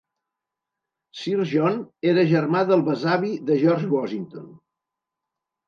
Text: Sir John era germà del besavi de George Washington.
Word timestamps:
Sir 1.19 1.45
John 1.51 1.77
era 2.13 2.25
germà 2.33 2.63
del 2.73 2.83
besavi 2.89 3.31
de 3.53 3.61
George 3.67 3.93
Washington. 3.95 4.51